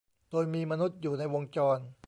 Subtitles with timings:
[0.29, 1.79] โดยมีมนุษย์อยู่ในวงจร